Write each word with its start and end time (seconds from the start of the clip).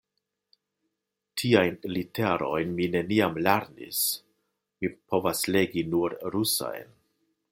Tiajn 1.41 1.75
literojn 1.95 2.71
mi 2.79 2.87
neniam 2.95 3.37
lernis; 3.49 4.01
mi 4.85 4.93
povas 5.13 5.47
legi 5.57 5.87
nur 5.95 6.19
rusajn. 6.37 6.91